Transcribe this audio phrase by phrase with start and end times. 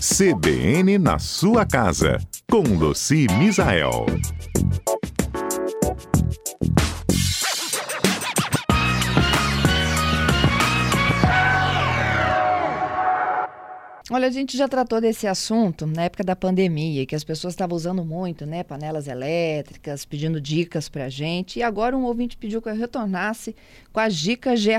[0.00, 2.18] CBN na sua casa,
[2.50, 4.06] com Luci Misael.
[14.10, 17.76] Olha, a gente já tratou desse assunto na época da pandemia, que as pessoas estavam
[17.76, 21.60] usando muito, né, panelas elétricas, pedindo dicas para a gente.
[21.60, 23.54] E agora um ouvinte pediu que eu retornasse
[23.92, 24.70] com as dicas de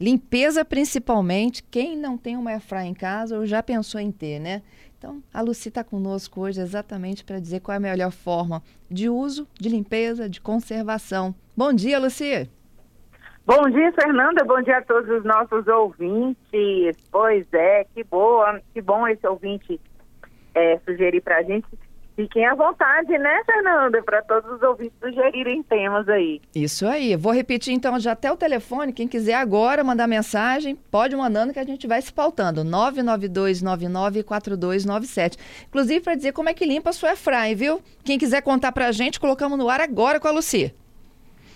[0.00, 1.62] limpeza principalmente.
[1.62, 4.62] Quem não tem uma airfry em casa ou já pensou em ter, né?
[4.98, 9.08] Então, a Luci está conosco hoje exatamente para dizer qual é a melhor forma de
[9.08, 11.34] uso, de limpeza, de conservação.
[11.56, 12.50] Bom dia, Luci!
[13.46, 14.44] Bom dia, Fernanda.
[14.44, 16.96] Bom dia a todos os nossos ouvintes.
[17.10, 19.80] Pois é, que boa, que bom esse ouvinte
[20.54, 21.66] é, sugerir para a gente.
[22.18, 26.42] Fiquem à vontade, né, Fernanda, para todos os ouvintes sugerirem temas aí.
[26.52, 27.14] Isso aí.
[27.14, 28.92] Vou repetir então já até o telefone.
[28.92, 32.64] Quem quiser agora mandar mensagem, pode mandando que a gente vai se pautando.
[32.64, 35.38] 992994297.
[35.68, 37.80] Inclusive para dizer como é que limpa a sua fry, viu?
[38.04, 40.74] Quem quiser contar para a gente, colocamos no ar agora com a Luci.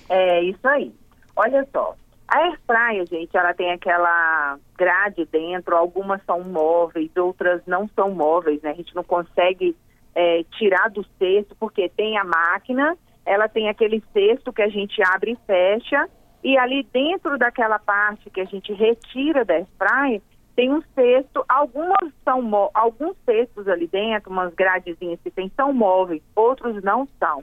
[0.09, 0.95] É isso aí.
[1.35, 1.97] Olha só,
[2.29, 8.63] a airfryer, gente, ela tem aquela grade dentro, algumas são móveis, outras não são móveis,
[8.63, 8.71] né?
[8.71, 9.75] A gente não consegue
[10.15, 15.01] é, tirar do cesto, porque tem a máquina, ela tem aquele cesto que a gente
[15.03, 16.09] abre e fecha,
[16.43, 20.21] e ali dentro daquela parte que a gente retira da airfryer,
[20.55, 26.23] tem um cesto, algumas são alguns cestos ali dentro, umas gradezinhas que tem, são móveis,
[26.37, 27.43] outros não são.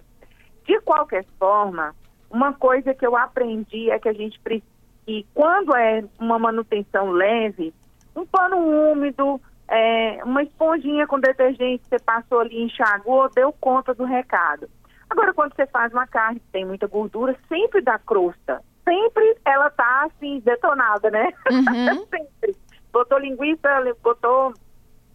[0.65, 1.95] De qualquer forma,
[2.29, 4.69] uma coisa que eu aprendi é que a gente precisa,
[5.07, 7.73] e quando é uma manutenção leve,
[8.15, 13.93] um pano úmido, é, uma esponjinha com detergente que você passou ali, enxagou, deu conta
[13.93, 14.67] do recado.
[15.09, 18.61] Agora, quando você faz uma carne que tem muita gordura, sempre dá crosta.
[18.83, 21.31] Sempre ela tá assim, detonada, né?
[21.51, 22.05] Uhum.
[22.09, 22.55] sempre.
[22.91, 23.69] Botou linguiça,
[24.01, 24.53] botou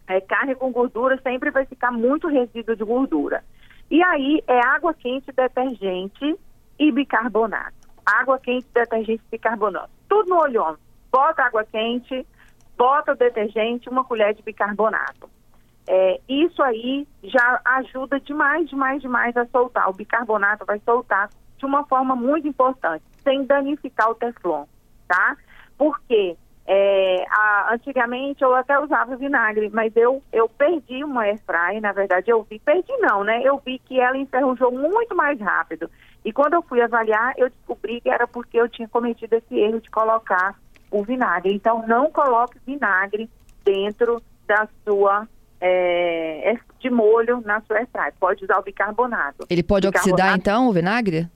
[0.07, 3.43] é, carne com gordura, sempre vai ficar muito resíduo de gordura.
[3.91, 6.39] E aí é água quente, detergente
[6.79, 7.73] e bicarbonato.
[8.05, 9.89] Água quente, detergente e bicarbonato.
[10.07, 10.79] Tudo no olhômetro.
[11.11, 12.25] Bota água quente,
[12.77, 15.29] bota o detergente, uma colher de bicarbonato.
[15.87, 19.89] É, isso aí já ajuda demais, demais, demais a soltar.
[19.89, 24.65] O bicarbonato vai soltar de uma forma muito importante, sem danificar o teflon,
[25.07, 25.37] tá?
[25.77, 26.35] Porque
[26.67, 32.31] é, a, antigamente eu até usava vinagre, mas eu, eu perdi uma airfryer, na verdade
[32.31, 33.41] eu vi, perdi não, né?
[33.43, 35.89] Eu vi que ela enferrujou muito mais rápido.
[36.23, 39.79] E quando eu fui avaliar, eu descobri que era porque eu tinha cometido esse erro
[39.79, 40.55] de colocar
[40.91, 41.53] o vinagre.
[41.53, 43.29] Então, não coloque vinagre
[43.63, 45.27] dentro da sua
[45.59, 48.13] é, de molho na sua airfryer.
[48.19, 49.45] Pode usar o bicarbonato.
[49.49, 51.29] Ele pode bicarbonato, oxidar então o vinagre?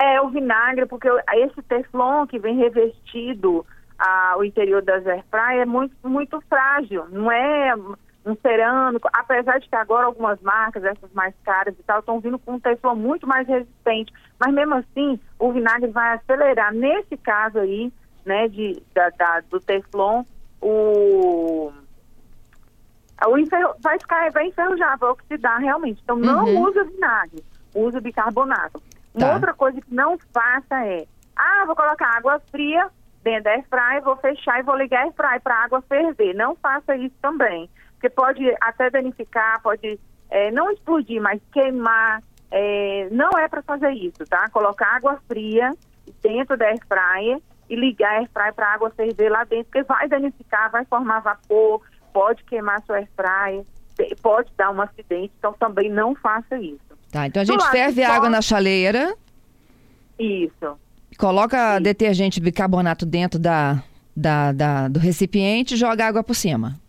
[0.00, 3.64] É o vinagre porque esse teflon que vem revestido
[3.98, 7.06] a, o interior das airfryer é muito muito frágil.
[7.10, 7.74] Não é
[8.24, 12.38] um cerâmico, apesar de que agora algumas marcas, essas mais caras e tal, estão vindo
[12.38, 16.72] com um teflon muito mais resistente, mas mesmo assim o vinagre vai acelerar.
[16.72, 17.92] Nesse caso aí,
[18.24, 20.24] né, de, da, da do teflon,
[20.60, 21.72] o,
[23.26, 26.00] o enferru, vai ficar, vai enferrujar, vai oxidar realmente.
[26.02, 26.62] Então não uhum.
[26.68, 27.44] usa vinagre,
[27.74, 28.80] usa bicarbonato.
[28.80, 28.80] Tá.
[29.14, 31.06] Uma outra coisa que não faça é,
[31.36, 32.88] ah, vou colocar água fria
[33.22, 36.34] dentro da airfryer, vou fechar e vou ligar a airfryer para a água ferver.
[36.34, 37.68] Não faça isso também
[38.02, 42.20] porque pode até danificar, pode é, não explodir, mas queimar.
[42.50, 44.50] É, não é para fazer isso, tá?
[44.50, 45.70] Colocar água fria
[46.20, 50.08] dentro da airfryer e ligar a airfryer para a água ferver lá dentro, porque vai
[50.08, 51.80] danificar, vai formar vapor,
[52.12, 53.64] pode queimar sua airfryer,
[54.20, 56.80] pode dar um acidente, então também não faça isso.
[57.10, 59.14] Tá, então a gente ferve a água na chaleira.
[60.18, 60.78] Isso.
[61.18, 61.82] Coloca Sim.
[61.82, 63.82] detergente bicarbonato dentro da,
[64.16, 66.80] da, da, do recipiente e joga água por cima.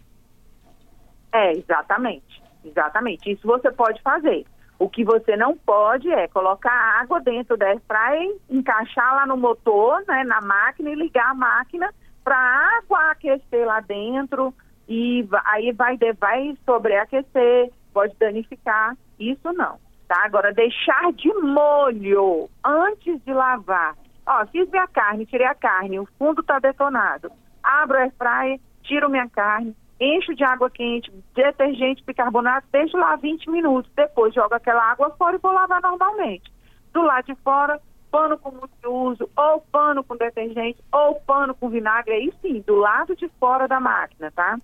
[1.33, 2.41] É, exatamente.
[2.63, 3.31] Exatamente.
[3.31, 4.45] Isso você pode fazer.
[4.79, 10.03] O que você não pode é colocar água dentro da airfryer, encaixar lá no motor,
[10.07, 14.53] né, na máquina e ligar a máquina para a água aquecer lá dentro
[14.87, 18.95] e aí vai, vai sobreaquecer, pode danificar.
[19.19, 20.23] Isso não, tá?
[20.25, 23.95] Agora, deixar de molho antes de lavar.
[24.25, 27.31] Ó, fiz minha carne, tirei a carne, o fundo está detonado.
[27.61, 33.49] Abro a airfryer, tiro minha carne, encho de água quente, detergente, bicarbonato, deixo lá 20
[33.49, 33.91] minutos.
[33.95, 36.51] Depois jogo aquela água fora e vou lavar normalmente.
[36.93, 37.79] Do lado de fora,
[38.11, 43.15] pano com multiuso, ou pano com detergente, ou pano com vinagre, aí sim, do lado
[43.15, 44.59] de fora da máquina, tá?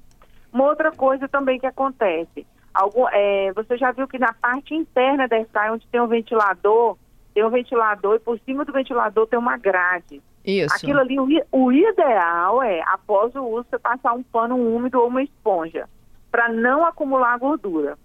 [0.53, 5.27] Uma outra coisa também que acontece, algum, é, você já viu que na parte interna
[5.27, 6.97] da saia, onde tem um ventilador,
[7.33, 10.21] tem um ventilador e por cima do ventilador tem uma grade.
[10.49, 10.75] Isso.
[10.75, 11.15] Aquilo ali,
[11.51, 15.87] o, ideal é, após o uso, você passar um pano úmido ou uma esponja,
[16.31, 17.97] para não acumular gordura.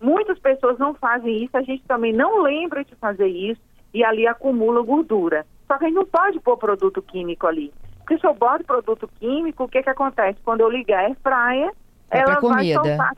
[0.00, 3.60] Muitas pessoas não fazem isso, a gente também não lembra de fazer isso
[3.92, 5.44] e ali acumula gordura.
[5.66, 7.72] Só que a gente não pode pôr produto químico ali.
[7.98, 10.38] Porque se eu boto produto químico, o que que acontece?
[10.44, 11.72] Quando eu ligar a air fryer,
[12.10, 13.16] É ela vai soltar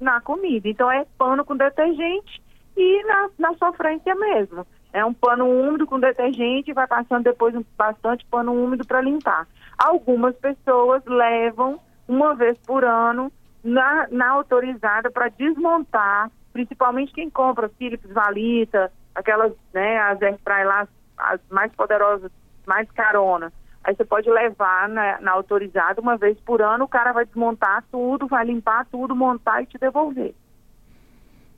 [0.00, 0.68] na comida.
[0.68, 2.42] Então é pano com detergente
[2.76, 4.66] e na, na sofrência mesmo.
[4.96, 9.02] É um pano úmido com detergente e vai passando depois um, bastante pano úmido para
[9.02, 9.46] limpar.
[9.76, 11.78] Algumas pessoas levam
[12.08, 13.30] uma vez por ano
[13.62, 20.88] na, na autorizada para desmontar, principalmente quem compra Philips Valita, aquelas, né, as airfry lá,
[21.18, 22.32] as mais poderosas,
[22.66, 23.52] mais carona.
[23.84, 27.84] Aí você pode levar na, na autorizada uma vez por ano, o cara vai desmontar
[27.92, 30.34] tudo, vai limpar tudo, montar e te devolver.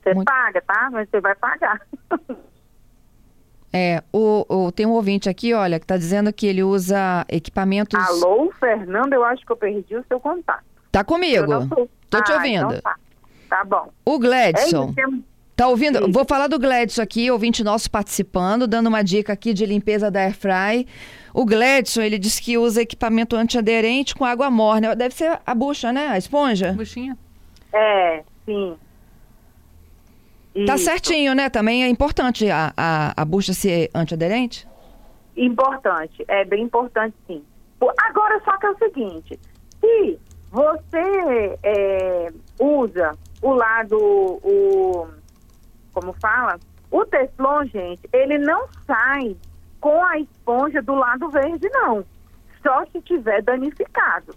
[0.03, 0.89] Você Muito- paga, tá?
[0.91, 1.79] Mas você vai pagar.
[3.71, 7.99] É, o, o- tem um ouvinte aqui, olha, que está dizendo que ele usa equipamentos.
[8.07, 10.63] Alô, Fernando, eu acho que eu perdi o seu contato.
[10.91, 11.45] Tá comigo.
[11.67, 12.65] tô, Tô te Ah, ouvindo.
[12.73, 12.95] então tá.
[13.49, 13.89] Tá bom.
[14.05, 14.65] O É Gladson.
[14.85, 15.23] isso, tem-
[15.55, 16.05] Tá ouvindo?
[16.05, 16.11] Sim.
[16.11, 20.21] Vou falar do Gladson aqui, ouvinte nosso participando, dando uma dica aqui de limpeza da
[20.21, 20.87] Airfry.
[21.33, 24.95] O Gladson, ele disse que usa equipamento antiaderente com água morna.
[24.95, 26.07] Deve ser a bucha, né?
[26.07, 26.71] A esponja.
[26.71, 27.17] Buchinha.
[27.73, 28.75] É, sim.
[30.65, 30.85] Tá Isso.
[30.85, 31.49] certinho, né?
[31.49, 34.67] Também é importante a, a, a bucha ser antiaderente?
[35.35, 37.43] Importante, é bem importante sim.
[38.09, 39.39] Agora só que é o seguinte,
[39.79, 40.19] se
[40.51, 42.27] você é,
[42.59, 43.11] usa
[43.41, 45.07] o lado, o
[45.93, 46.59] como fala,
[46.91, 49.35] o Teflon, gente, ele não sai
[49.79, 52.03] com a esponja do lado verde, não.
[52.61, 54.35] Só se tiver danificado,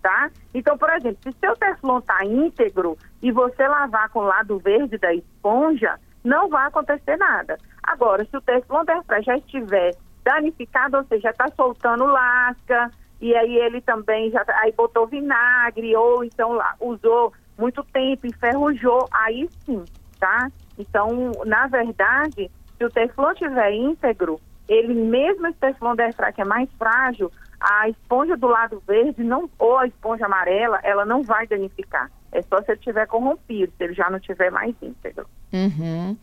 [0.00, 0.30] tá?
[0.54, 4.98] Então, por exemplo, se seu Teflon tá íntegro e você lavar com o lado verde
[4.98, 7.58] da esponja, não vai acontecer nada.
[7.82, 13.34] Agora, se o Teflon da já estiver danificado, ou seja, já está soltando lasca, e
[13.34, 19.48] aí ele também já tá- aí botou vinagre, ou então usou muito tempo, enferrujou, aí
[19.66, 19.86] sim,
[20.18, 20.50] tá?
[20.78, 26.44] Então, na verdade, se o Teflon estiver íntegro, ele mesmo esse Teflon da que é
[26.44, 27.30] mais frágil,
[27.60, 32.10] a esponja do lado verde não, ou a esponja amarela, ela não vai danificar.
[32.32, 35.26] É só se ele tiver corrompido, se ele já não tiver mais íntegro.
[35.52, 36.16] Uhum.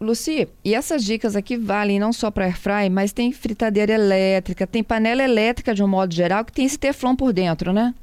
[0.00, 4.82] Luci, e essas dicas aqui valem não só para airfry, mas tem fritadeira elétrica, tem
[4.82, 7.94] panela elétrica de um modo geral que tem esse teflon por dentro, né?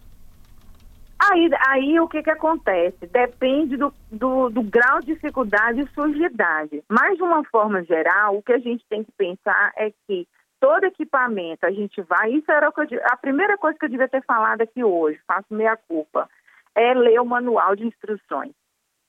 [1.20, 3.08] Aí, aí o que, que acontece?
[3.12, 6.84] Depende do, do, do grau de dificuldade e sujidade.
[6.90, 10.28] Mas, de uma forma geral, o que a gente tem que pensar é que
[10.64, 12.32] todo equipamento a gente vai.
[12.32, 16.30] Isso era a primeira coisa que eu devia ter falado aqui hoje, faço meia culpa,
[16.74, 18.54] é ler o manual de instruções,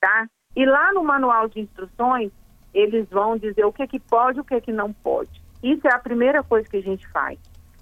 [0.00, 0.26] tá?
[0.56, 2.32] E lá no manual de instruções,
[2.74, 5.30] eles vão dizer o que, que pode e o que, que não pode.
[5.62, 7.38] Isso é a primeira coisa que a gente faz.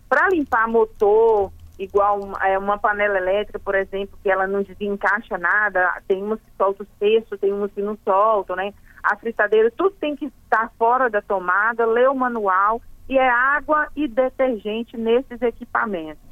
[0.06, 5.98] Para limpar motor, igual é, uma panela elétrica, por exemplo, que ela não desencaixa nada,
[6.06, 8.74] tem umas que soltam o cesto, tem umas que não soltam, né?
[9.02, 13.88] A fritadeira, tudo tem que estar fora da tomada, ler o manual e é água
[13.96, 16.22] e detergente nesses equipamentos.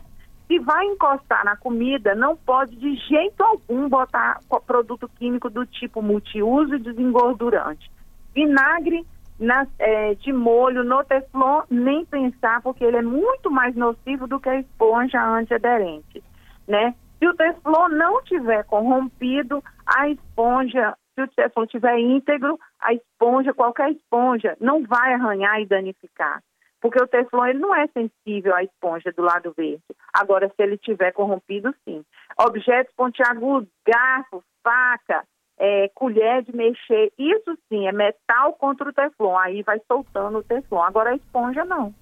[0.46, 6.02] Se vai encostar na comida, não pode de jeito algum botar produto químico do tipo
[6.02, 7.90] multiuso e desengordurante.
[8.34, 9.06] Vinagre
[9.38, 14.38] na- eh, de molho no Teflon, nem pensar, porque ele é muito mais nocivo do
[14.40, 16.22] que a esponja antiaderente.
[16.68, 16.94] Né?
[17.18, 23.54] Se o Teflon não tiver corrompido, a esponja, se o Teflon tiver íntegro, a esponja,
[23.54, 26.42] qualquer esponja, não vai arranhar e danificar.
[26.80, 29.82] Porque o Teflon ele não é sensível à esponja do lado verde.
[30.12, 32.02] Agora, se ele tiver corrompido, sim.
[32.38, 35.24] Objetos pontiagudos, garfo, faca,
[35.58, 39.36] é, colher de mexer, isso sim é metal contra o Teflon.
[39.36, 40.82] Aí vai soltando o Teflon.
[40.82, 41.94] Agora a esponja não.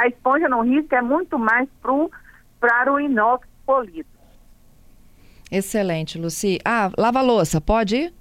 [0.00, 4.08] A esponja não risca é muito mais para o inox polido.
[5.50, 6.58] Excelente, Luci.
[6.64, 8.14] Ah, lava louça, pode ir?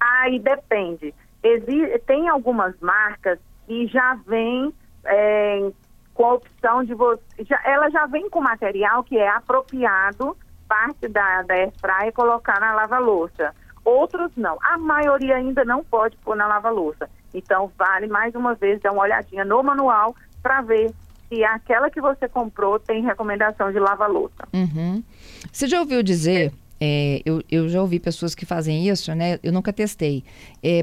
[0.00, 1.14] Aí depende.
[1.42, 3.38] Exi- tem algumas marcas
[3.70, 4.74] que já vêm
[5.04, 5.70] é,
[6.12, 7.22] com a opção de você.
[7.48, 10.36] Já, ela já vem com material que é apropriado,
[10.68, 13.54] parte da, da airfryer, colocar na lava-louça.
[13.84, 14.58] Outros não.
[14.60, 17.08] A maioria ainda não pode pôr na lava-louça.
[17.32, 20.92] Então, vale mais uma vez dar uma olhadinha no manual para ver
[21.28, 24.48] se aquela que você comprou tem recomendação de lava-louça.
[24.52, 25.00] Uhum.
[25.52, 26.52] Você já ouviu dizer, é,
[27.26, 29.38] eu, eu já ouvi pessoas que fazem isso, né?
[29.42, 30.24] Eu nunca testei.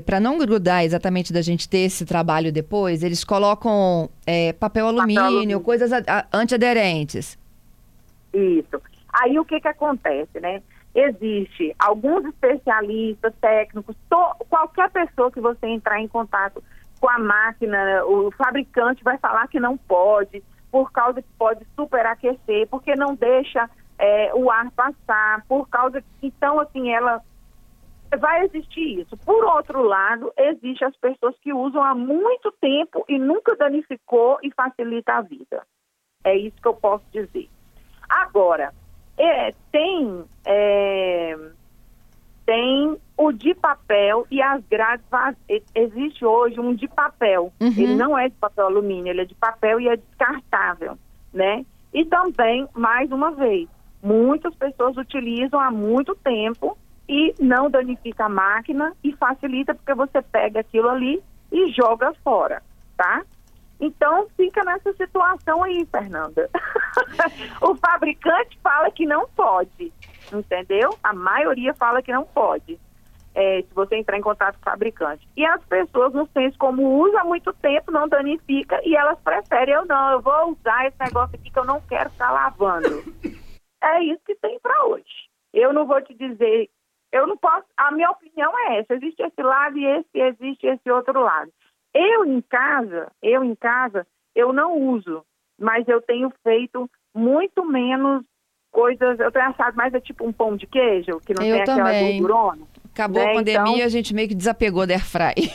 [0.05, 5.23] para não grudar exatamente da gente ter esse trabalho depois, eles colocam é, papel alumínio,
[5.23, 5.59] alumínio.
[5.61, 7.37] coisas a- a- antiaderentes.
[8.33, 8.81] Isso.
[9.11, 10.61] Aí o que que acontece, né?
[10.93, 16.63] Existe alguns especialistas, técnicos, to- qualquer pessoa que você entrar em contato
[16.99, 22.67] com a máquina, o fabricante vai falar que não pode, por causa que pode superaquecer,
[22.69, 27.21] porque não deixa é, o ar passar, por causa então, assim, ela
[28.19, 29.17] vai existir isso.
[29.17, 34.51] Por outro lado, existe as pessoas que usam há muito tempo e nunca danificou e
[34.51, 35.63] facilita a vida.
[36.23, 37.49] É isso que eu posso dizer.
[38.07, 38.73] Agora,
[39.17, 41.37] é, tem é,
[42.45, 45.03] tem o de papel e as grades
[45.75, 47.51] existe hoje um de papel.
[47.59, 47.67] Uhum.
[47.67, 50.97] Ele não é de papel alumínio, ele é de papel e é descartável,
[51.33, 51.65] né?
[51.93, 53.67] E também, mais uma vez,
[54.01, 56.77] muitas pessoas utilizam há muito tempo
[57.07, 62.61] e não danifica a máquina e facilita porque você pega aquilo ali e joga fora,
[62.95, 63.23] tá?
[63.79, 66.49] Então fica nessa situação aí, Fernanda.
[67.61, 69.93] o fabricante fala que não pode,
[70.33, 70.97] entendeu?
[71.03, 72.79] A maioria fala que não pode.
[73.35, 75.27] É, se você entrar em contato com o fabricante.
[75.37, 79.75] E as pessoas, no senso, como usa há muito tempo, não danifica e elas preferem,
[79.75, 83.03] eu não, eu vou usar esse negócio aqui que eu não quero ficar lavando.
[83.83, 85.05] é isso que tem para hoje.
[85.53, 86.69] Eu não vou te dizer
[87.11, 87.65] eu não posso.
[87.75, 91.51] A minha opinião é essa: existe esse lado e esse existe esse outro lado.
[91.93, 94.05] Eu em casa, eu em casa,
[94.35, 95.23] eu não uso,
[95.59, 98.23] mas eu tenho feito muito menos
[98.71, 99.19] coisas.
[99.19, 101.81] Eu tenho assado mais é tipo um pão de queijo que não eu tem também.
[101.81, 102.67] aquela gordurona.
[102.93, 103.31] Acabou né?
[103.31, 105.51] a pandemia, então, a gente meio que desapegou da airfry.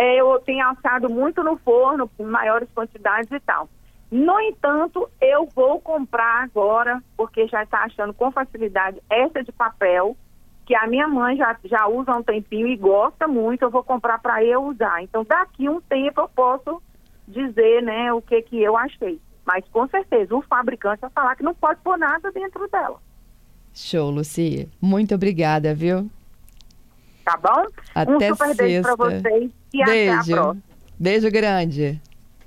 [0.00, 3.68] É, eu tenho assado muito no forno, em maiores quantidades e tal.
[4.10, 10.16] No entanto, eu vou comprar agora, porque já está achando com facilidade essa de papel,
[10.64, 13.82] que a minha mãe já, já usa há um tempinho e gosta muito, eu vou
[13.82, 15.02] comprar para eu usar.
[15.02, 16.82] Então, daqui um tempo eu posso
[17.26, 19.20] dizer né, o que, que eu achei.
[19.44, 22.98] Mas, com certeza, o fabricante vai falar que não pode pôr nada dentro dela.
[23.74, 24.68] Show, Lucia.
[24.80, 26.10] Muito obrigada, viu?
[27.24, 27.66] Tá bom?
[27.94, 28.62] Até um super sexta.
[28.62, 30.12] beijo para vocês e beijo.
[30.12, 30.62] até a próxima.
[30.98, 32.02] Beijo grande.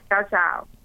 [0.10, 0.81] Tchau, tchau.